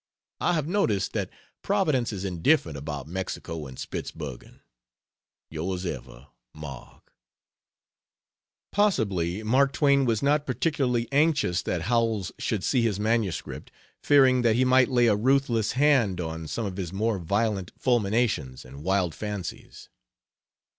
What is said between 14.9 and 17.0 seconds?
a ruthless hand on some of his